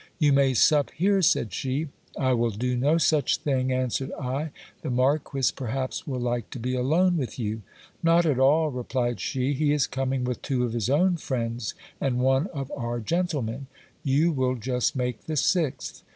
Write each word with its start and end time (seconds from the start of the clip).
You 0.17 0.33
may 0.33 0.55
sup 0.55 0.89
here, 0.97 1.21
said 1.21 1.53
she. 1.53 1.89
I 2.17 2.33
will 2.33 2.49
do 2.49 2.75
no 2.75 2.97
such 2.97 3.37
thing, 3.37 3.71
answered 3.71 4.11
I; 4.13 4.49
the 4.81 4.89
marquis 4.89 5.51
perhaps 5.55 6.07
will 6.07 6.19
like 6.19 6.49
to 6.49 6.59
be 6.59 6.73
alone 6.75 7.17
with 7.17 7.37
you. 7.37 7.61
Not 8.01 8.25
at 8.25 8.39
all, 8.39 8.71
re 8.71 8.81
plied 8.83 9.19
she; 9.19 9.53
he 9.53 9.73
is 9.73 9.85
coming 9.85 10.23
with 10.23 10.41
two 10.41 10.63
of 10.63 10.73
his 10.73 10.89
own 10.89 11.17
friends 11.17 11.75
and 11.99 12.17
one 12.17 12.47
of 12.47 12.71
our 12.71 12.99
gentlemen; 12.99 13.67
you 14.03 14.31
will 14.31 14.55
just 14.55 14.95
make 14.95 15.25
the 15.27 15.37
sixth. 15.37 16.01